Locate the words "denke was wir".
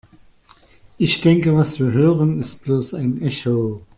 1.21-1.91